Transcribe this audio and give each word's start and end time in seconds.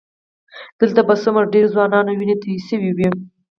دلته 0.79 1.01
به 1.07 1.13
څومره 1.23 1.51
ډېرو 1.53 1.71
ځوانانو 1.73 2.11
وینې 2.19 2.35
تویې 2.41 2.59
شوې 2.67 2.91
وي. 2.97 3.09